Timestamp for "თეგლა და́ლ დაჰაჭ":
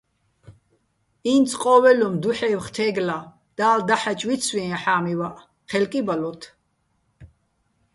2.75-4.19